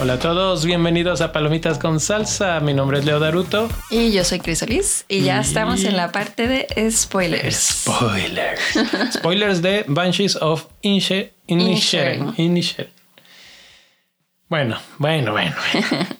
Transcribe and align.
Hola 0.00 0.12
a 0.14 0.18
todos, 0.20 0.64
bienvenidos 0.64 1.20
a 1.20 1.32
Palomitas 1.32 1.76
con 1.78 1.98
Salsa. 1.98 2.60
Mi 2.60 2.72
nombre 2.72 3.00
es 3.00 3.04
Leo 3.04 3.18
Daruto. 3.18 3.68
Y 3.90 4.12
yo 4.12 4.22
soy 4.22 4.38
Crisolis. 4.38 5.04
Y 5.08 5.22
ya 5.22 5.38
Y- 5.38 5.40
estamos 5.40 5.82
en 5.84 5.96
la 5.96 6.12
parte 6.12 6.46
de 6.46 6.90
spoilers. 6.90 7.82
Spoilers. 7.84 8.60
Spoilers 9.14 9.60
de 9.60 9.84
Banshees 9.88 10.36
of 10.36 10.66
Inishe- 10.82 11.32
Inisherin. 11.48 12.32
Inisherin. 12.36 12.92
Bueno, 14.48 14.78
bueno, 14.96 15.32
bueno. 15.32 15.54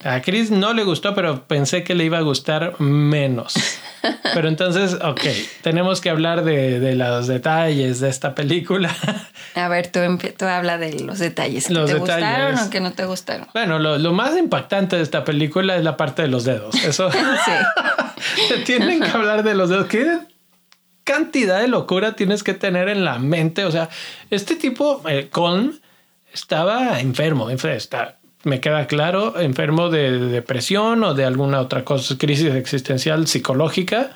A 0.04 0.20
Chris 0.20 0.50
no 0.50 0.74
le 0.74 0.84
gustó, 0.84 1.14
pero 1.14 1.46
pensé 1.46 1.82
que 1.82 1.94
le 1.94 2.04
iba 2.04 2.18
a 2.18 2.20
gustar 2.20 2.78
menos. 2.78 3.54
Pero 4.34 4.48
entonces, 4.48 4.94
ok, 5.02 5.20
tenemos 5.62 6.02
que 6.02 6.10
hablar 6.10 6.44
de, 6.44 6.78
de 6.78 6.94
los 6.94 7.26
detalles 7.26 8.00
de 8.00 8.10
esta 8.10 8.34
película. 8.34 8.94
A 9.54 9.68
ver, 9.68 9.90
tú, 9.90 10.00
tú 10.36 10.44
habla 10.44 10.76
de 10.76 11.00
los 11.00 11.18
detalles. 11.18 11.68
¿Que 11.68 11.72
Los 11.74 11.86
te 11.90 11.94
detalles. 11.98 12.20
gustaron 12.28 12.58
o 12.66 12.70
que 12.70 12.80
no 12.80 12.92
te 12.92 13.06
gustaron? 13.06 13.48
Bueno, 13.54 13.78
lo, 13.78 13.96
lo 13.96 14.12
más 14.12 14.36
impactante 14.36 14.96
de 14.96 15.02
esta 15.02 15.24
película 15.24 15.76
es 15.76 15.82
la 15.82 15.96
parte 15.96 16.20
de 16.22 16.28
los 16.28 16.44
dedos. 16.44 16.74
Eso 16.84 17.10
Sí. 17.46 18.42
te 18.50 18.58
tienen 18.58 19.00
que 19.00 19.08
hablar 19.10 19.42
de 19.42 19.54
los 19.54 19.70
dedos. 19.70 19.86
¿Qué 19.86 20.18
cantidad 21.02 21.60
de 21.60 21.68
locura 21.68 22.12
tienes 22.14 22.42
que 22.42 22.52
tener 22.52 22.88
en 22.90 23.04
la 23.06 23.18
mente? 23.18 23.64
O 23.64 23.70
sea, 23.72 23.88
este 24.30 24.54
tipo, 24.54 25.02
eh, 25.08 25.28
Colm, 25.30 25.72
estaba 26.32 27.00
enfermo. 27.00 27.50
enfer- 27.50 27.74
está- 27.74 28.17
me 28.44 28.60
queda 28.60 28.86
claro, 28.86 29.38
enfermo 29.40 29.90
de, 29.90 30.12
de 30.18 30.26
depresión 30.26 31.02
o 31.04 31.14
de 31.14 31.24
alguna 31.24 31.60
otra 31.60 31.84
cosa, 31.84 32.16
crisis 32.18 32.54
existencial 32.54 33.26
psicológica, 33.26 34.12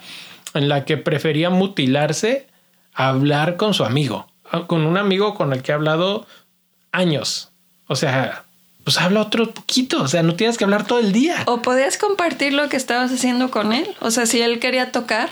en 0.55 0.69
la 0.69 0.85
que 0.85 0.97
prefería 0.97 1.51
mutilarse 1.51 2.47
a 2.95 3.09
hablar 3.09 3.57
con 3.57 3.75
su 3.75 3.85
amigo, 3.85 4.29
con 4.67 4.87
un 4.87 4.97
amigo 4.97 5.35
con 5.35 5.53
el 5.53 5.63
que 5.63 5.73
ha 5.73 5.77
hablado 5.77 6.27
años. 6.93 7.51
O 7.87 7.97
sea, 7.97 8.45
pues 8.85 8.99
habla 8.99 9.23
otro 9.23 9.53
poquito. 9.53 10.03
O 10.03 10.09
sea, 10.09 10.23
no 10.23 10.35
tienes 10.35 10.59
que 10.59 10.65
hablar 10.65 10.87
todo 10.87 11.01
el 11.01 11.13
día. 11.13 11.43
¿O 11.47 11.63
podías 11.63 11.97
compartir 11.99 12.53
lo 12.53 12.69
que 12.69 12.77
estabas 12.77 13.13
haciendo 13.13 13.51
con 13.51 13.73
él? 13.73 13.89
O 14.01 14.11
sea, 14.11 14.27
si 14.27 14.41
él 14.41 14.59
quería 14.59 14.93
tocar, 14.93 15.31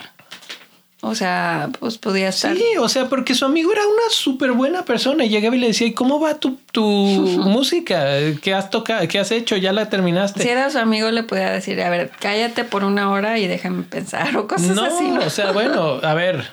o 1.03 1.15
sea, 1.15 1.69
pues 1.79 1.97
podía 1.97 2.29
estar. 2.29 2.55
Sí, 2.55 2.63
o 2.79 2.87
sea, 2.87 3.09
porque 3.09 3.33
su 3.33 3.45
amigo 3.45 3.71
era 3.71 3.81
una 3.87 4.09
súper 4.11 4.51
buena 4.51 4.85
persona 4.85 5.25
y 5.25 5.29
llegaba 5.29 5.55
y 5.55 5.59
le 5.59 5.67
decía, 5.67 5.87
¿y 5.87 5.93
cómo 5.93 6.19
va 6.19 6.35
tu, 6.39 6.57
tu 6.71 6.83
música? 6.83 8.05
¿Qué 8.41 8.53
has 8.53 8.69
tocado? 8.69 9.07
¿Qué 9.07 9.17
has 9.17 9.31
hecho? 9.31 9.57
¿Ya 9.57 9.73
la 9.73 9.89
terminaste? 9.89 10.43
Si 10.43 10.49
era 10.49 10.69
su 10.69 10.77
amigo, 10.77 11.09
le 11.09 11.23
podía 11.23 11.49
decir, 11.49 11.81
a 11.81 11.89
ver, 11.89 12.11
cállate 12.19 12.65
por 12.65 12.83
una 12.83 13.09
hora 13.09 13.39
y 13.39 13.47
déjame 13.47 13.81
pensar 13.81 14.37
o 14.37 14.47
cosas 14.47 14.75
no, 14.75 14.83
así, 14.83 15.09
¿no? 15.09 15.21
o 15.21 15.29
sea, 15.31 15.51
bueno, 15.51 15.99
a 16.03 16.13
ver, 16.13 16.45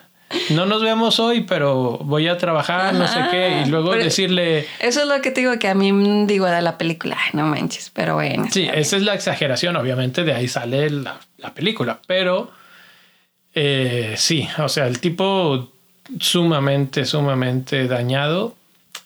no 0.48 0.64
nos 0.64 0.82
vemos 0.82 1.20
hoy, 1.20 1.42
pero 1.42 1.98
voy 1.98 2.28
a 2.28 2.38
trabajar, 2.38 2.94
no 2.94 3.06
sé 3.06 3.20
qué, 3.30 3.64
y 3.66 3.68
luego 3.68 3.92
decirle, 3.92 4.66
Eso 4.80 5.02
es 5.02 5.06
lo 5.06 5.20
que 5.20 5.30
te 5.30 5.42
digo 5.42 5.58
que 5.58 5.68
a 5.68 5.74
mí 5.74 5.92
digo 6.26 6.46
de 6.46 6.62
la 6.62 6.78
película, 6.78 7.18
no 7.34 7.46
manches, 7.46 7.90
pero 7.92 8.14
bueno. 8.14 8.46
sí, 8.50 8.66
esa 8.72 8.96
es 8.96 9.02
la 9.02 9.14
exageración, 9.14 9.76
obviamente 9.76 10.24
de 10.24 10.32
ahí 10.32 10.48
sale 10.48 10.88
la, 10.88 11.20
la 11.36 11.52
película, 11.52 12.00
pero 12.06 12.50
eh, 13.60 14.14
sí, 14.16 14.48
o 14.58 14.68
sea, 14.68 14.86
el 14.86 15.00
tipo 15.00 15.72
sumamente, 16.20 17.04
sumamente 17.04 17.88
dañado 17.88 18.54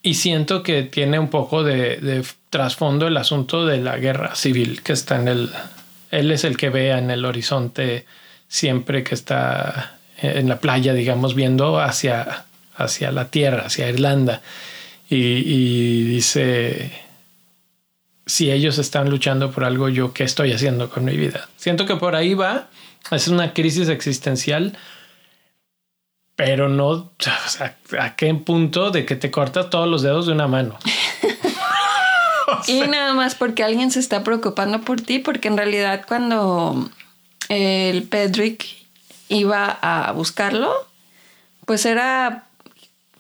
y 0.03 0.13
siento 0.13 0.63
que 0.63 0.83
tiene 0.83 1.19
un 1.19 1.29
poco 1.29 1.65
de, 1.65 2.23
trasfondo 2.51 3.07
el 3.07 3.17
asunto 3.17 3.65
de 3.65 3.79
la 3.79 3.97
guerra 3.97 4.35
civil 4.35 4.83
que 4.83 4.93
está 4.93 5.19
en 5.19 5.29
el, 5.29 5.51
él 6.11 6.31
es 6.31 6.45
el 6.45 6.59
que 6.59 6.69
ve 6.69 6.91
en 6.91 7.11
el 7.11 7.25
horizonte 7.25 8.05
siempre 8.47 9.03
que 9.03 9.15
está 9.15 9.97
en 10.21 10.51
la 10.51 10.61
playa, 10.61 10.93
digamos, 10.93 11.35
viendo 11.35 11.81
hacia, 11.81 12.45
hacia 12.77 13.11
la 13.11 13.31
tierra, 13.31 13.63
hacia 13.65 13.89
Irlanda. 13.89 14.43
Y, 15.09 15.17
y 15.17 16.05
dice, 16.05 16.93
si 18.27 18.51
ellos 18.51 18.77
están 18.77 19.09
luchando 19.09 19.51
por 19.51 19.65
algo, 19.65 19.89
yo 19.89 20.13
qué 20.13 20.25
estoy 20.25 20.53
haciendo 20.53 20.91
con 20.91 21.07
mi 21.07 21.17
vida. 21.17 21.49
Siento 21.57 21.87
que 21.87 21.97
por 21.97 22.15
ahí 22.15 22.35
va, 22.35 22.69
es 23.11 23.29
una 23.29 23.53
crisis 23.53 23.89
existencial, 23.89 24.77
pero 26.37 26.69
no, 26.69 26.89
o 26.89 27.13
sea, 27.19 27.77
¿a 28.01 28.17
qué 28.17 28.33
punto 28.35 28.91
de 28.91 29.05
que 29.05 29.17
te 29.17 29.31
cortas 29.31 29.71
todos 29.71 29.89
los 29.89 30.03
dedos 30.03 30.27
de 30.27 30.33
una 30.33 30.49
mano? 30.49 30.79
Y 32.67 32.83
nada 32.83 33.15
más 33.15 33.35
porque 33.35 33.65
alguien 33.65 33.91
se 33.91 34.01
está 34.01 34.23
preocupando 34.23 34.83
por 34.83 35.01
ti, 35.01 35.19
porque 35.19 35.49
en 35.49 35.57
realidad 35.57 36.05
cuando 36.07 36.89
el 37.49 38.05
Pedrick 38.05 38.67
iba 39.29 39.79
a 39.81 40.13
buscarlo, 40.13 40.73
pues 41.67 41.87
era 41.87 42.45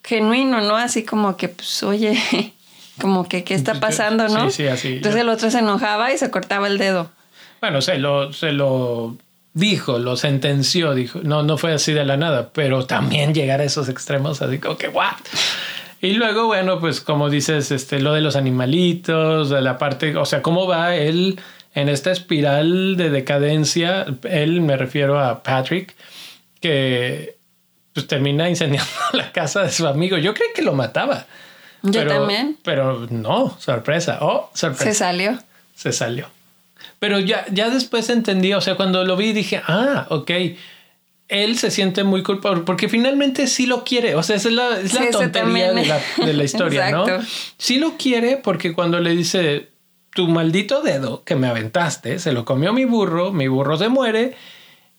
genuino, 0.04 0.60
¿no? 0.60 0.76
Así 0.76 1.04
como 1.04 1.36
que, 1.36 1.48
pues, 1.48 1.82
oye, 1.82 2.18
como 3.00 3.28
que, 3.28 3.44
¿qué 3.44 3.54
está 3.54 3.80
pasando, 3.80 4.28
no? 4.28 4.50
Sí, 4.50 4.62
sí, 4.62 4.68
así. 4.68 4.88
Entonces 4.94 5.20
el 5.20 5.28
otro 5.28 5.50
se 5.50 5.60
enojaba 5.60 6.12
y 6.12 6.18
se 6.18 6.30
cortaba 6.30 6.66
el 6.66 6.78
dedo. 6.78 7.10
Bueno, 7.60 7.80
se 7.80 7.98
lo, 7.98 8.32
se 8.32 8.52
lo 8.52 9.16
dijo, 9.54 9.98
lo 9.98 10.16
sentenció, 10.16 10.94
dijo, 10.94 11.20
no, 11.22 11.42
no 11.42 11.58
fue 11.58 11.72
así 11.74 11.92
de 11.92 12.04
la 12.04 12.16
nada, 12.16 12.50
pero 12.52 12.86
también 12.86 13.34
llegar 13.34 13.60
a 13.60 13.64
esos 13.64 13.88
extremos, 13.88 14.40
así 14.42 14.58
como 14.58 14.76
que, 14.78 14.88
¿what? 14.88 15.12
Y 16.00 16.14
luego, 16.14 16.46
bueno, 16.46 16.80
pues 16.80 17.00
como 17.00 17.30
dices, 17.30 17.70
este, 17.70 18.00
lo 18.00 18.12
de 18.14 18.20
los 18.22 18.34
animalitos, 18.34 19.50
de 19.50 19.60
la 19.60 19.78
parte, 19.78 20.16
o 20.16 20.24
sea, 20.24 20.42
cómo 20.42 20.66
va 20.66 20.96
él 20.96 21.38
en 21.74 21.88
esta 21.88 22.10
espiral 22.10 22.96
de 22.96 23.10
decadencia, 23.10 24.06
él 24.24 24.60
me 24.62 24.76
refiero 24.76 25.20
a 25.20 25.42
Patrick, 25.42 25.94
que 26.60 27.36
pues 27.92 28.06
termina 28.06 28.48
incendiando 28.48 28.90
la 29.12 29.32
casa 29.32 29.62
de 29.62 29.70
su 29.70 29.86
amigo. 29.86 30.16
Yo 30.18 30.32
creí 30.34 30.48
que 30.54 30.62
lo 30.62 30.72
mataba. 30.72 31.26
Yo 31.82 32.00
pero- 32.00 32.10
también. 32.20 32.58
Pero 32.62 33.06
no, 33.10 33.56
sorpresa. 33.60 34.18
Oh, 34.22 34.50
sorpresa 34.54 34.84
Se 34.84 34.94
salió. 34.94 35.38
se 35.74 35.92
salió. 35.92 36.26
Pero 37.02 37.18
ya, 37.18 37.44
ya 37.50 37.68
después 37.68 38.08
entendí, 38.10 38.52
o 38.52 38.60
sea, 38.60 38.76
cuando 38.76 39.04
lo 39.04 39.16
vi 39.16 39.32
dije, 39.32 39.60
ah, 39.66 40.06
ok, 40.08 40.30
él 41.26 41.58
se 41.58 41.72
siente 41.72 42.04
muy 42.04 42.22
culpable 42.22 42.62
porque 42.64 42.88
finalmente 42.88 43.48
sí 43.48 43.66
lo 43.66 43.82
quiere, 43.82 44.14
o 44.14 44.22
sea, 44.22 44.36
esa 44.36 44.48
es 44.48 44.54
la, 44.54 44.78
es 44.78 44.94
la 44.94 45.00
Sí, 45.00 45.08
tontería 45.10 45.72
de 45.72 45.84
la, 45.84 46.00
de 46.24 46.32
la 46.32 46.44
historia, 46.44 46.92
¿no? 46.92 47.04
Sí 47.58 47.78
lo 47.78 47.96
quiere 47.96 48.36
porque 48.36 48.72
cuando 48.72 49.00
le 49.00 49.16
dice, 49.16 49.70
tu 50.14 50.28
maldito 50.28 50.80
dedo 50.80 51.24
que 51.24 51.34
me 51.34 51.48
aventaste, 51.48 52.20
se 52.20 52.30
lo 52.30 52.44
comió 52.44 52.72
mi 52.72 52.84
burro, 52.84 53.32
mi 53.32 53.48
burro 53.48 53.76
se 53.76 53.88
muere 53.88 54.36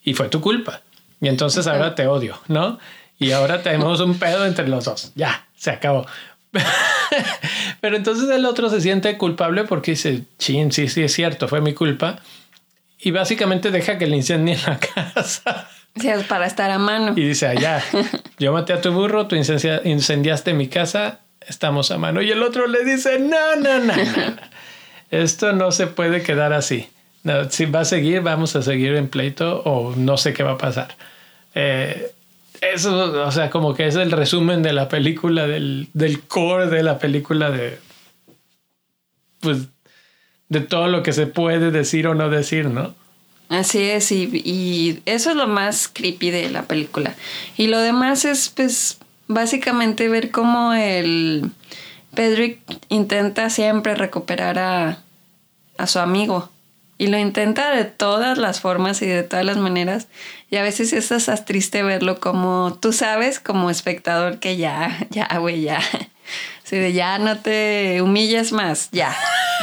y 0.03 0.13
fue 0.13 0.27
tu 0.27 0.41
culpa. 0.41 0.81
Y 1.21 1.29
entonces 1.29 1.67
ahora 1.67 1.95
te 1.95 2.07
odio, 2.07 2.37
¿no? 2.49 2.79
Y 3.17 3.31
ahora 3.31 3.63
tenemos 3.63 4.01
un 4.01 4.19
pedo 4.19 4.45
entre 4.45 4.67
los 4.67 4.83
dos. 4.83 5.13
Ya, 5.15 5.47
se 5.55 5.71
acabó. 5.71 6.05
Pero 7.81 7.97
entonces 7.97 8.29
el 8.29 8.45
otro 8.45 8.69
se 8.69 8.81
siente 8.81 9.17
culpable 9.17 9.63
porque 9.65 9.91
dice, 9.91 10.23
chin, 10.37 10.71
sí, 10.71 10.87
sí, 10.87 11.03
es 11.03 11.13
cierto, 11.13 11.47
fue 11.47 11.61
mi 11.61 11.73
culpa. 11.73 12.19
Y 12.99 13.11
básicamente 13.11 13.71
deja 13.71 13.97
que 13.97 14.07
le 14.07 14.15
incendien 14.15 14.59
la 14.65 14.79
casa. 15.13 15.69
Sí, 15.99 16.07
es 16.07 16.23
para 16.23 16.45
estar 16.45 16.71
a 16.71 16.79
mano. 16.79 17.13
Y 17.15 17.27
dice, 17.27 17.47
allá, 17.47 17.83
yo 18.39 18.53
maté 18.53 18.73
a 18.73 18.81
tu 18.81 18.91
burro, 18.91 19.27
tú 19.27 19.35
incendia- 19.35 19.81
incendiaste 19.83 20.53
mi 20.53 20.67
casa, 20.67 21.19
estamos 21.45 21.91
a 21.91 21.97
mano. 21.97 22.21
Y 22.21 22.31
el 22.31 22.41
otro 22.41 22.67
le 22.67 22.83
dice, 22.85 23.19
no, 23.19 23.55
no, 23.57 23.79
no, 23.79 23.95
no, 23.95 24.03
no. 24.05 24.35
Esto 25.11 25.53
no 25.53 25.71
se 25.71 25.87
puede 25.87 26.23
quedar 26.23 26.53
así. 26.53 26.89
No, 27.23 27.49
si 27.49 27.65
va 27.65 27.81
a 27.81 27.85
seguir, 27.85 28.21
vamos 28.21 28.55
a 28.55 28.61
seguir 28.63 28.95
en 28.95 29.07
pleito 29.07 29.61
o 29.63 29.93
no 29.95 30.17
sé 30.17 30.33
qué 30.33 30.43
va 30.43 30.53
a 30.53 30.57
pasar. 30.57 30.95
Eh, 31.55 32.12
eso, 32.74 33.25
o 33.25 33.31
sea, 33.31 33.50
como 33.50 33.74
que 33.74 33.88
es 33.88 33.96
el 33.96 34.12
resumen 34.12 34.62
de 34.63 34.74
la 34.74 34.90
película, 34.90 35.47
del, 35.47 35.90
del 35.94 36.22
core 36.22 36.68
de 36.68 36.84
la 36.84 37.00
película, 37.00 37.51
de 37.51 37.79
pues 39.40 39.68
de 40.50 40.62
todo 40.62 40.88
lo 40.88 41.03
que 41.03 41.13
se 41.13 41.28
puede 41.28 41.72
decir 41.72 42.07
o 42.07 42.16
no 42.16 42.29
decir, 42.29 42.66
¿no? 42.66 42.96
Así 43.50 43.83
es, 43.83 44.12
y, 44.12 44.30
y 44.45 45.01
eso 45.06 45.31
es 45.31 45.36
lo 45.36 45.48
más 45.48 45.88
creepy 45.92 46.31
de 46.31 46.50
la 46.50 46.63
película. 46.63 47.15
Y 47.57 47.68
lo 47.68 47.80
demás 47.80 48.25
es, 48.25 48.50
pues, 48.50 48.98
básicamente 49.27 50.09
ver 50.09 50.31
cómo 50.31 50.74
el 50.74 51.51
Pedrick 52.16 52.59
intenta 52.89 53.50
siempre 53.50 53.95
recuperar 53.95 54.59
a, 54.59 55.00
a 55.77 55.88
su 55.88 56.00
amigo. 56.00 56.50
Y 57.03 57.07
lo 57.07 57.17
intenta 57.17 57.75
de 57.75 57.83
todas 57.83 58.38
las 58.38 58.61
formas 58.61 59.01
y 59.01 59.07
de 59.07 59.23
todas 59.23 59.44
las 59.44 59.57
maneras. 59.57 60.07
Y 60.50 60.55
a 60.55 60.63
veces 60.63 60.94
es 60.94 61.11
hasta 61.11 61.35
triste 61.44 61.83
verlo 61.83 62.21
como 62.21 62.77
tú 62.81 62.94
sabes, 62.94 63.41
como 63.41 63.69
espectador, 63.69 64.39
que 64.39 64.55
ya, 64.55 65.05
ya, 65.09 65.27
güey, 65.38 65.63
ya. 65.63 65.81
Así 66.65 66.77
de 66.77 66.94
ya 66.94 67.19
no 67.19 67.39
te 67.39 68.01
humilles 68.01 68.53
más, 68.53 68.88
ya. 68.94 69.13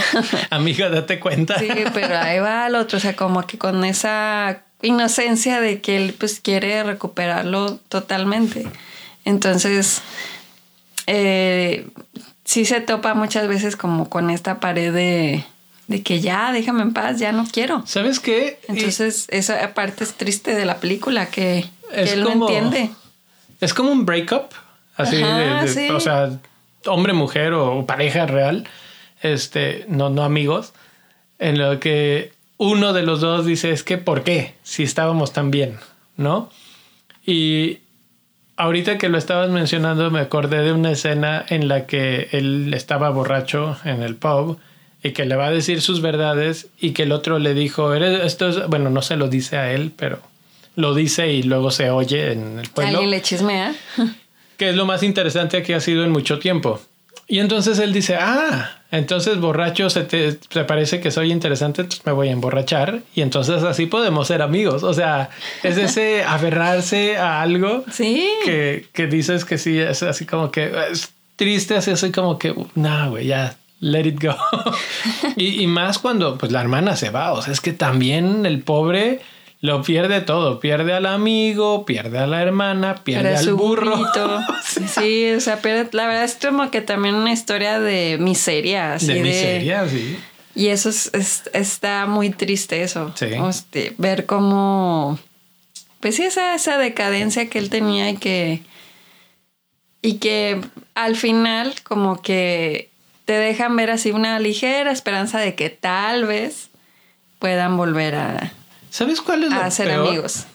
Amiga, 0.50 0.90
date 0.90 1.18
cuenta. 1.18 1.58
Sí, 1.58 1.70
pero 1.94 2.18
ahí 2.18 2.40
va 2.40 2.66
el 2.66 2.74
otro, 2.74 2.98
o 2.98 3.00
sea, 3.00 3.16
como 3.16 3.46
que 3.46 3.56
con 3.56 3.86
esa 3.86 4.62
inocencia 4.82 5.62
de 5.62 5.80
que 5.80 5.96
él 5.96 6.14
pues 6.18 6.40
quiere 6.40 6.82
recuperarlo 6.82 7.76
totalmente. 7.88 8.66
Entonces, 9.24 10.02
eh, 11.06 11.88
sí 12.44 12.66
se 12.66 12.82
topa 12.82 13.14
muchas 13.14 13.48
veces 13.48 13.76
como 13.76 14.10
con 14.10 14.28
esta 14.28 14.60
pared 14.60 14.92
de, 14.92 15.46
de 15.90 16.04
que 16.04 16.20
ya, 16.20 16.52
déjame 16.52 16.82
en 16.82 16.92
paz, 16.92 17.18
ya 17.18 17.32
no 17.32 17.44
quiero. 17.50 17.82
¿Sabes 17.84 18.20
qué? 18.20 18.60
Y- 18.68 18.72
Entonces, 18.78 19.26
esa 19.28 19.74
parte 19.74 20.04
es 20.04 20.14
triste 20.14 20.54
de 20.54 20.64
la 20.64 20.76
película, 20.78 21.26
que, 21.26 21.66
que 21.92 22.12
él 22.12 22.22
como- 22.22 22.48
no 22.48 22.48
entiende. 22.48 22.90
Es 23.60 23.74
como 23.74 23.90
un 23.90 24.06
breakup, 24.06 24.52
así 24.96 25.20
Ajá, 25.20 25.36
de, 25.38 25.66
de- 25.66 25.68
sí. 25.68 25.90
o 25.90 25.98
sea, 25.98 26.30
hombre, 26.86 27.12
mujer 27.12 27.52
o, 27.54 27.76
o 27.76 27.86
pareja 27.86 28.24
real, 28.26 28.68
este, 29.20 29.84
no, 29.88 30.10
no 30.10 30.22
amigos, 30.22 30.72
en 31.40 31.58
lo 31.58 31.80
que 31.80 32.32
uno 32.56 32.92
de 32.92 33.02
los 33.02 33.20
dos 33.20 33.44
dice, 33.44 33.72
es 33.72 33.82
que 33.82 33.98
¿por 33.98 34.22
qué? 34.22 34.54
Si 34.62 34.84
estábamos 34.84 35.32
tan 35.32 35.50
bien, 35.50 35.76
¿no? 36.16 36.50
Y 37.26 37.80
ahorita 38.56 38.96
que 38.96 39.08
lo 39.08 39.18
estabas 39.18 39.50
mencionando 39.50 40.08
me 40.12 40.20
acordé 40.20 40.60
de 40.62 40.72
una 40.72 40.92
escena 40.92 41.44
en 41.48 41.66
la 41.66 41.86
que 41.86 42.28
él 42.30 42.72
estaba 42.74 43.10
borracho 43.10 43.76
en 43.84 44.02
el 44.02 44.14
pub 44.14 44.58
y 45.02 45.12
que 45.12 45.24
le 45.24 45.36
va 45.36 45.46
a 45.46 45.50
decir 45.50 45.80
sus 45.80 46.02
verdades 46.02 46.68
y 46.78 46.90
que 46.90 47.04
el 47.04 47.12
otro 47.12 47.38
le 47.38 47.54
dijo, 47.54 47.94
eres, 47.94 48.24
esto 48.24 48.48
es, 48.48 48.66
bueno, 48.68 48.90
no 48.90 49.02
se 49.02 49.16
lo 49.16 49.28
dice 49.28 49.56
a 49.56 49.72
él, 49.72 49.92
pero 49.96 50.20
lo 50.76 50.94
dice 50.94 51.32
y 51.32 51.42
luego 51.42 51.70
se 51.70 51.90
oye 51.90 52.32
en 52.32 52.58
el 52.58 52.68
pueblo. 52.68 52.98
Alguien 52.98 53.10
le 53.10 53.22
chismea. 53.22 53.74
Que 54.56 54.68
es 54.68 54.76
lo 54.76 54.84
más 54.84 55.02
interesante 55.02 55.62
que 55.62 55.74
ha 55.74 55.80
sido 55.80 56.04
en 56.04 56.10
mucho 56.10 56.38
tiempo. 56.38 56.82
Y 57.26 57.38
entonces 57.38 57.78
él 57.78 57.94
dice, 57.94 58.16
ah, 58.16 58.82
entonces 58.90 59.38
borracho 59.38 59.88
se 59.88 60.02
te, 60.02 60.32
parece 60.64 61.00
que 61.00 61.10
soy 61.10 61.32
interesante, 61.32 61.80
entonces 61.80 62.04
me 62.04 62.12
voy 62.12 62.28
a 62.28 62.32
emborrachar 62.32 63.00
y 63.14 63.22
entonces 63.22 63.62
así 63.62 63.86
podemos 63.86 64.26
ser 64.26 64.42
amigos. 64.42 64.82
O 64.82 64.92
sea, 64.92 65.30
es 65.62 65.78
ese 65.78 66.24
aferrarse 66.26 67.16
a 67.16 67.40
algo 67.40 67.84
sí. 67.90 68.28
que, 68.44 68.84
que 68.92 69.06
dices 69.06 69.46
que 69.46 69.56
sí, 69.56 69.78
es 69.78 70.02
así 70.02 70.26
como 70.26 70.50
que 70.50 70.70
es 70.90 71.10
triste, 71.36 71.76
así, 71.76 71.92
así 71.92 72.12
como 72.12 72.38
que, 72.38 72.54
no, 72.74 73.10
güey, 73.10 73.28
ya, 73.28 73.56
let 73.80 74.06
it 74.06 74.22
go. 74.22 74.36
y, 75.36 75.62
y 75.62 75.66
más 75.66 75.98
cuando 75.98 76.38
pues 76.38 76.52
la 76.52 76.60
hermana 76.60 76.96
se 76.96 77.10
va, 77.10 77.32
o 77.32 77.42
sea, 77.42 77.52
es 77.52 77.60
que 77.60 77.72
también 77.72 78.46
el 78.46 78.62
pobre 78.62 79.20
lo 79.62 79.82
pierde 79.82 80.22
todo, 80.22 80.58
pierde 80.58 80.94
al 80.94 81.04
amigo, 81.04 81.84
pierde 81.84 82.18
a 82.18 82.26
la 82.26 82.40
hermana, 82.40 82.96
pierde 83.04 83.36
al 83.36 83.52
burro. 83.52 83.94
sí, 84.86 85.32
o 85.32 85.40
sea, 85.40 85.60
la 85.92 86.06
verdad 86.06 86.24
es 86.24 86.38
como 86.40 86.70
que 86.70 86.80
también 86.80 87.14
una 87.14 87.32
historia 87.32 87.78
de 87.78 88.16
miseria. 88.18 88.94
Así 88.94 89.12
de, 89.12 89.20
miseria, 89.20 89.86
sí. 89.86 90.18
Y 90.54 90.68
eso 90.68 90.88
es, 90.88 91.10
está 91.52 92.06
muy 92.06 92.30
triste 92.30 92.82
eso. 92.82 93.12
Sí. 93.16 93.26
Este, 93.48 93.94
ver 93.98 94.24
cómo, 94.24 95.18
pues 96.00 96.16
sí, 96.16 96.22
esa, 96.22 96.54
esa 96.54 96.78
decadencia 96.78 97.50
que 97.50 97.58
él 97.58 97.68
tenía 97.68 98.08
y 98.08 98.16
que, 98.16 98.62
y 100.00 100.14
que 100.14 100.58
al 100.94 101.16
final 101.16 101.74
como 101.82 102.22
que 102.22 102.89
te 103.30 103.38
dejan 103.38 103.76
ver 103.76 103.92
así 103.92 104.10
una 104.10 104.40
ligera 104.40 104.90
esperanza 104.90 105.38
de 105.38 105.54
que 105.54 105.70
tal 105.70 106.26
vez 106.26 106.68
puedan 107.38 107.76
volver 107.76 108.16
a 108.16 108.52
¿Sabes 108.90 109.20
cuál 109.20 109.44
es 109.44 109.52
lo 109.52 109.60
a 109.60 109.70
ser 109.70 109.92
amigos. 109.92 110.46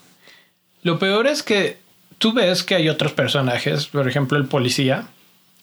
Lo 0.83 1.00
peor 1.00 1.25
es 1.25 1.42
que 1.42 1.77
tú 2.18 2.33
ves 2.33 2.63
que 2.63 2.75
hay 2.75 2.89
otros 2.89 3.13
personajes, 3.13 3.88
por 3.88 4.10
ejemplo 4.10 4.38
el 4.38 4.48
policía, 4.48 5.06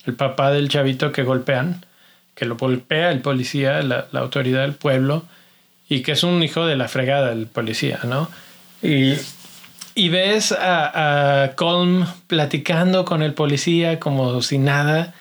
el 0.07 0.15
papá 0.15 0.53
del 0.53 0.71
chavito 0.71 1.13
que 1.13 1.23
golpean, 1.23 1.85
que 2.35 2.47
lo 2.47 2.57
golpea 2.57 3.11
el 3.11 3.21
policía, 3.21 3.83
la, 3.83 4.09
autoridad 4.15 4.63
del 4.63 4.73
pueblo, 4.73 5.27
y 5.91 6.01
que 6.01 6.13
es 6.13 6.23
un 6.23 6.43
hijo 6.43 6.65
de 6.65 6.77
la 6.77 6.89
fregada 6.89 7.31
el 7.33 7.47
policía, 7.47 8.01
¿no? 8.05 8.31
Y, 8.81 9.17
y 9.95 10.09
ves 10.09 10.51
a, 10.53 11.43
a, 11.43 11.57
Colm 11.57 12.07
platicando 12.27 13.05
con 13.05 13.23
el 13.23 13.35
policía 13.35 14.01
como 14.01 14.41
si 14.41 14.57
nada, 14.57 15.13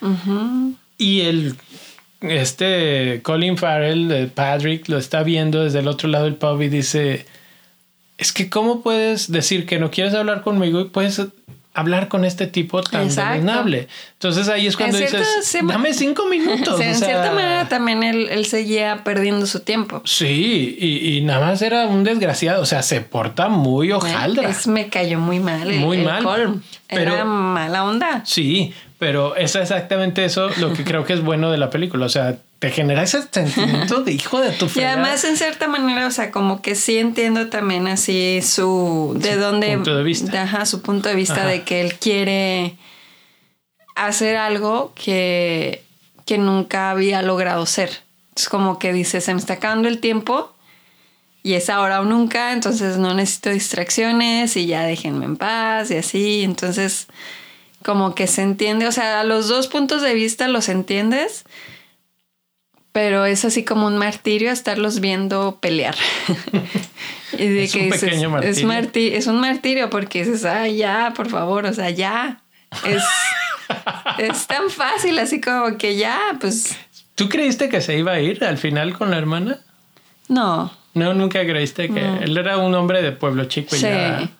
y 0.96 1.22
el 1.22 1.54
este 2.22 3.20
Colin 3.22 3.56
Farrell, 3.56 4.08
de 4.08 4.26
Patrick, 4.26 4.88
lo 4.88 4.98
está 4.98 5.22
viendo 5.22 5.64
desde 5.64 5.80
el 5.80 5.88
otro 5.88 6.08
lado 6.08 6.24
del 6.24 6.36
pub 6.36 6.60
y 6.62 6.68
dice, 6.68 7.26
es 8.18 8.32
que 8.32 8.48
cómo 8.48 8.82
puedes 8.82 9.30
decir 9.30 9.66
que 9.66 9.78
no 9.78 9.90
quieres 9.90 10.14
hablar 10.14 10.42
conmigo 10.42 10.80
y 10.80 10.84
puedes 10.84 11.20
hablar 11.74 12.08
con 12.08 12.24
este 12.24 12.46
tipo 12.46 12.82
tan 12.82 13.08
desagradable. 13.08 13.88
Entonces 14.14 14.48
ahí 14.48 14.66
es 14.66 14.76
cuando 14.76 14.98
dices, 14.98 15.56
dame 15.66 15.94
cinco 15.94 16.26
minutos. 16.26 16.80
en 16.80 16.94
cierta 16.94 17.32
manera 17.32 17.68
también 17.68 18.02
él, 18.02 18.44
seguía 18.44 19.02
perdiendo 19.04 19.46
su 19.46 19.60
tiempo. 19.60 20.02
Sí, 20.04 20.76
y, 20.78 21.20
nada 21.22 21.46
más 21.46 21.62
era 21.62 21.86
un 21.86 22.04
desgraciado, 22.04 22.62
o 22.62 22.66
sea, 22.66 22.82
se 22.82 23.00
porta 23.00 23.48
muy 23.48 23.92
hojaldra. 23.92 24.48
Es, 24.48 24.66
me 24.66 24.88
cayó 24.88 25.18
muy 25.18 25.40
mal. 25.40 25.72
muy 25.74 25.98
mal. 25.98 26.60
Pero, 26.88 27.14
era 27.14 27.24
mala 27.24 27.84
onda. 27.84 28.22
Sí, 28.26 28.74
pero 29.02 29.34
es 29.34 29.56
exactamente 29.56 30.24
eso 30.24 30.48
lo 30.58 30.72
que 30.74 30.84
creo 30.84 31.04
que 31.04 31.12
es 31.12 31.24
bueno 31.24 31.50
de 31.50 31.58
la 31.58 31.70
película, 31.70 32.06
o 32.06 32.08
sea, 32.08 32.36
te 32.60 32.70
genera 32.70 33.02
ese 33.02 33.20
sentimiento 33.28 34.04
de 34.04 34.12
hijo 34.12 34.40
de 34.40 34.52
tu 34.52 34.68
fregada. 34.68 34.92
Y 34.92 34.94
además, 34.94 35.24
en 35.24 35.36
cierta 35.36 35.66
manera, 35.66 36.06
o 36.06 36.10
sea, 36.12 36.30
como 36.30 36.62
que 36.62 36.76
sí 36.76 36.98
entiendo 36.98 37.48
también 37.48 37.88
así 37.88 38.38
su. 38.42 39.16
de 39.18 39.34
dónde. 39.34 39.74
Punto 39.74 39.96
de 39.96 40.04
vista. 40.04 40.42
Ajá, 40.42 40.66
su 40.66 40.82
punto 40.82 41.08
de 41.08 41.16
vista 41.16 41.44
de 41.44 41.64
que 41.64 41.80
él 41.80 41.94
quiere 41.94 42.76
hacer 43.96 44.36
algo 44.36 44.92
que, 44.94 45.82
que 46.24 46.38
nunca 46.38 46.92
había 46.92 47.22
logrado 47.22 47.66
ser. 47.66 47.90
Es 48.36 48.48
como 48.48 48.78
que 48.78 48.92
dice, 48.92 49.20
se 49.20 49.34
me 49.34 49.40
está 49.40 49.54
acabando 49.54 49.88
el 49.88 49.98
tiempo 49.98 50.54
y 51.42 51.54
es 51.54 51.68
ahora 51.70 52.00
o 52.02 52.04
nunca, 52.04 52.52
entonces 52.52 52.98
no 52.98 53.14
necesito 53.14 53.50
distracciones 53.50 54.56
y 54.56 54.66
ya 54.66 54.84
déjenme 54.84 55.24
en 55.24 55.36
paz 55.36 55.90
y 55.90 55.96
así. 55.96 56.44
Entonces, 56.44 57.08
como 57.82 58.14
que 58.14 58.26
se 58.26 58.42
entiende, 58.42 58.86
o 58.86 58.92
sea, 58.92 59.20
a 59.20 59.24
los 59.24 59.48
dos 59.48 59.68
puntos 59.68 60.02
de 60.02 60.14
vista 60.14 60.48
los 60.48 60.68
entiendes 60.68 61.44
pero 62.92 63.24
es 63.24 63.44
así 63.44 63.64
como 63.64 63.86
un 63.86 63.96
martirio 63.96 64.50
estarlos 64.50 65.00
viendo 65.00 65.58
pelear. 65.60 65.96
y 67.32 67.46
de 67.46 67.64
es 67.64 67.72
que 67.72 67.84
un 67.84 67.90
pequeño 67.90 68.30
martirio. 68.30 69.18
Es, 69.18 69.26
un 69.26 69.40
martirio 69.40 69.90
porque 69.90 70.24
dices, 70.24 70.44
ah, 70.44 70.68
ya, 70.68 71.12
por 71.16 71.28
favor, 71.28 71.64
o 71.64 71.72
sea, 71.72 71.88
ya. 71.90 72.42
Es, 72.86 73.02
es 74.18 74.46
tan 74.46 74.68
fácil, 74.68 75.18
así 75.18 75.40
como 75.40 75.78
que 75.78 75.96
ya, 75.96 76.18
pues. 76.38 76.76
¿Tú 77.14 77.30
creíste 77.30 77.70
que 77.70 77.80
se 77.80 77.96
iba 77.96 78.12
a 78.12 78.20
ir 78.20 78.44
al 78.44 78.58
final 78.58 78.96
con 78.96 79.10
la 79.10 79.16
hermana? 79.16 79.58
No. 80.28 80.70
No, 80.94 81.14
nunca 81.14 81.40
creíste 81.40 81.88
que 81.88 82.06
él 82.20 82.36
era 82.36 82.58
un 82.58 82.74
hombre 82.74 83.00
de 83.00 83.12
pueblo 83.12 83.46
chico 83.46 83.74
y 83.74 83.80
ya. 83.80 84.30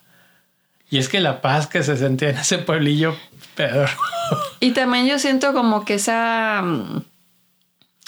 Y 0.92 0.98
es 0.98 1.08
que 1.08 1.18
la 1.18 1.40
paz 1.40 1.66
que 1.66 1.82
se 1.82 1.96
sentía 1.96 2.30
en 2.30 2.38
ese 2.38 2.58
pueblillo, 2.58 3.16
peor. 3.56 3.90
y 4.60 4.70
también 4.70 5.06
yo 5.06 5.18
siento 5.18 5.52
como 5.52 5.84
que 5.84 5.94
esa 5.94 6.62
mm, 6.62 7.02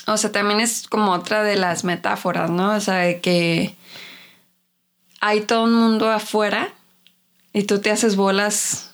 o 0.06 0.16
sea, 0.16 0.32
también 0.32 0.60
es 0.60 0.86
como 0.88 1.12
otra 1.12 1.42
de 1.42 1.56
las 1.56 1.84
metáforas, 1.84 2.50
¿no? 2.50 2.74
O 2.74 2.80
sea, 2.80 2.96
de 2.96 3.20
que 3.20 3.74
hay 5.20 5.40
todo 5.40 5.64
un 5.64 5.74
mundo 5.74 6.10
afuera 6.10 6.68
y 7.52 7.62
tú 7.62 7.78
te 7.78 7.90
haces 7.90 8.16
bolas 8.16 8.90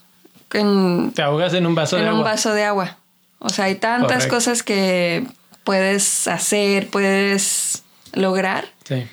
en... 0.52 1.12
Te 1.12 1.22
ahogas 1.22 1.54
en 1.54 1.66
un 1.66 1.74
vaso 1.74 1.96
de 1.96 2.02
agua. 2.02 2.12
En 2.12 2.18
un 2.18 2.24
vaso 2.24 2.52
de 2.52 2.64
agua. 2.64 2.96
O 3.40 3.48
sea, 3.48 3.64
hay 3.64 3.76
tantas 3.76 4.26
cosas 4.26 4.62
que 4.62 5.26
puedes 5.64 6.28
hacer, 6.28 6.88
puedes 6.88 7.82
lograr. 8.12 8.68
Sí. 8.84 9.08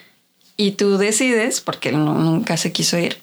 Y 0.55 0.71
tú 0.71 0.97
decides, 0.97 1.61
porque 1.61 1.89
él 1.89 2.03
nunca 2.03 2.57
se 2.57 2.71
quiso 2.71 2.97
ir, 2.97 3.17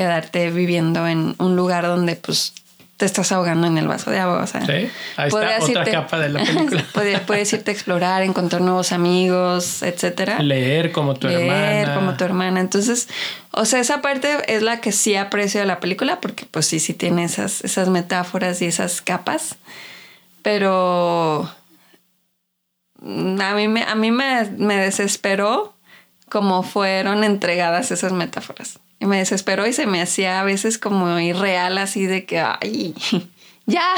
quedarte 0.00 0.50
viviendo 0.50 1.06
en 1.06 1.34
un 1.36 1.56
lugar 1.56 1.84
donde 1.84 2.16
pues 2.16 2.54
te 2.96 3.04
estás 3.04 3.32
ahogando 3.32 3.66
en 3.66 3.76
el 3.76 3.86
vaso 3.86 4.10
de 4.10 4.18
agua. 4.18 4.42
O 4.42 4.46
sea, 4.46 4.64
sí, 4.64 4.88
ahí 5.18 5.28
está 5.28 5.62
otra 5.62 5.84
capa 5.84 6.18
de 6.18 6.30
la 6.30 6.42
película. 6.44 6.86
puedes, 7.26 7.52
irte 7.52 7.70
a 7.70 7.74
explorar, 7.74 8.22
encontrar 8.22 8.62
nuevos 8.62 8.92
amigos, 8.92 9.82
etcétera. 9.82 10.38
Leer 10.38 10.90
como 10.90 11.12
tu 11.12 11.28
hermana. 11.28 11.70
Leer 11.70 11.92
como 11.92 12.16
tu 12.16 12.24
hermana. 12.24 12.60
Entonces, 12.60 13.10
o 13.50 13.66
sea, 13.66 13.80
esa 13.80 14.00
parte 14.00 14.38
es 14.46 14.62
la 14.62 14.80
que 14.80 14.90
sí 14.90 15.16
aprecio 15.16 15.60
de 15.60 15.66
la 15.66 15.80
película, 15.80 16.18
porque 16.22 16.46
pues 16.50 16.64
sí, 16.64 16.80
sí 16.80 16.94
tiene 16.94 17.24
esas, 17.24 17.62
esas 17.62 17.90
metáforas 17.90 18.62
y 18.62 18.64
esas 18.64 19.02
capas. 19.02 19.56
Pero 20.40 21.42
a 23.02 23.54
mí 23.54 23.68
me, 23.68 23.82
a 23.82 23.94
mí 23.94 24.10
me, 24.10 24.46
me 24.56 24.76
desesperó 24.78 25.74
cómo 26.30 26.62
fueron 26.62 27.22
entregadas 27.22 27.90
esas 27.90 28.12
metáforas. 28.12 28.78
Y 29.00 29.06
me 29.06 29.16
desesperó 29.16 29.66
y 29.66 29.72
se 29.72 29.86
me 29.86 30.02
hacía 30.02 30.40
a 30.40 30.44
veces 30.44 30.78
como 30.78 31.18
irreal, 31.18 31.78
así 31.78 32.06
de 32.06 32.26
que, 32.26 32.38
ay, 32.38 32.94
ya. 33.66 33.94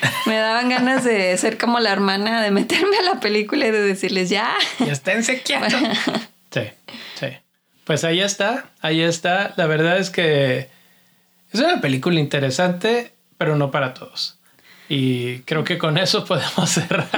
me 0.26 0.36
daban 0.36 0.68
ganas 0.68 1.04
de 1.04 1.36
ser 1.36 1.58
como 1.58 1.78
la 1.78 1.92
hermana, 1.92 2.42
de 2.42 2.50
meterme 2.50 2.96
a 2.98 3.02
la 3.02 3.20
película 3.20 3.66
y 3.66 3.70
de 3.70 3.82
decirles, 3.82 4.30
ya. 4.30 4.54
Y 4.80 4.88
esténse 4.88 5.42
quietos. 5.42 5.72
sí, 6.50 6.62
sí. 7.20 7.26
Pues 7.84 8.04
ahí 8.04 8.20
está, 8.20 8.70
ahí 8.80 9.02
está. 9.02 9.54
La 9.56 9.66
verdad 9.66 9.98
es 9.98 10.10
que 10.10 10.68
es 11.52 11.60
una 11.60 11.80
película 11.80 12.18
interesante, 12.20 13.12
pero 13.36 13.56
no 13.56 13.70
para 13.70 13.94
todos. 13.94 14.38
Y 14.88 15.40
creo 15.40 15.64
que 15.64 15.78
con 15.78 15.98
eso 15.98 16.24
podemos 16.24 16.70
cerrar. 16.70 17.08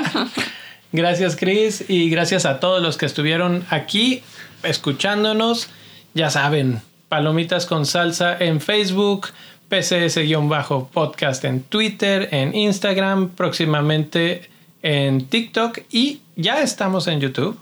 Gracias, 0.93 1.37
Chris, 1.37 1.85
y 1.89 2.11
gracias 2.11 2.47
a 2.47 2.59
todos 2.59 2.83
los 2.83 2.97
que 2.97 3.07
estuvieron 3.07 3.65
aquí 3.71 4.23
escuchándonos. 4.63 5.69
Ya 6.13 6.29
saben, 6.29 6.83
Palomitas 7.09 7.67
con 7.67 7.87
Salsa 7.87 8.37
en 8.39 8.61
Facebook, 8.61 9.29
PCS-podcast 9.69 11.45
en 11.45 11.63
Twitter, 11.63 12.29
en 12.33 12.55
Instagram, 12.55 13.31
próximamente 13.31 14.51
en 14.83 15.27
TikTok 15.27 15.81
y 15.91 16.21
ya 16.35 16.63
estamos 16.63 17.07
en 17.07 17.21
YouTube. 17.21 17.59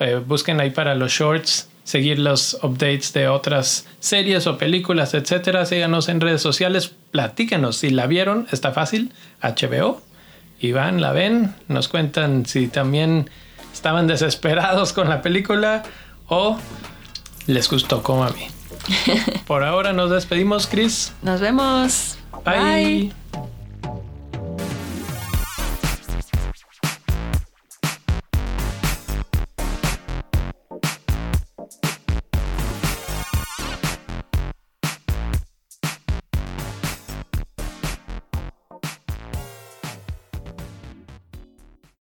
Eh, 0.00 0.20
busquen 0.26 0.60
ahí 0.60 0.70
para 0.70 0.96
los 0.96 1.12
shorts, 1.12 1.68
seguir 1.84 2.18
los 2.18 2.58
updates 2.62 3.12
de 3.12 3.28
otras 3.28 3.86
series 4.00 4.48
o 4.48 4.58
películas, 4.58 5.14
etcétera. 5.14 5.64
Síganos 5.64 6.08
en 6.08 6.20
redes 6.20 6.42
sociales, 6.42 6.92
platíquenos 7.12 7.76
si 7.76 7.90
la 7.90 8.08
vieron, 8.08 8.48
está 8.50 8.72
fácil, 8.72 9.12
HBO. 9.40 10.00
y 10.60 10.72
van, 10.72 11.00
la 11.00 11.12
ven, 11.12 11.54
nos 11.68 11.88
cuentan 11.88 12.46
si 12.46 12.68
también 12.68 13.28
estaban 13.72 14.06
desesperados 14.06 14.92
con 14.92 15.08
la 15.08 15.22
película 15.22 15.82
o 16.28 16.56
les 17.46 17.68
gustó 17.68 18.02
como 18.02 18.24
a 18.24 18.30
mí. 18.30 18.46
Por 19.46 19.64
ahora 19.64 19.92
nos 19.92 20.10
despedimos, 20.10 20.66
Chris. 20.66 21.12
Nos 21.22 21.40
vemos. 21.40 22.18
Bye. 22.44 23.12